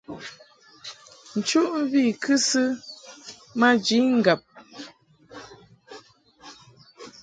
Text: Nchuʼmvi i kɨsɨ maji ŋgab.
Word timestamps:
Nchuʼmvi 1.37 1.99
i 2.09 2.13
kɨsɨ 2.23 2.63
maji 3.59 3.97
ŋgab. 4.17 4.41